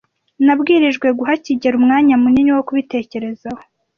Nabwirijwe 0.45 1.07
guha 1.17 1.33
kigeli 1.43 1.75
umwanya 1.81 2.15
munini 2.23 2.51
wo 2.55 2.61
kubitekerezaho. 2.67 3.61